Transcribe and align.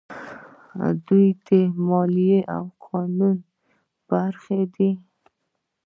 دوی 1.07 1.27
د 1.47 1.49
مالیې 1.87 2.39
او 2.55 2.63
قانون 2.85 3.37
په 3.45 3.47
برخه 4.09 4.59
کې 4.59 4.61
دي. 4.75 4.91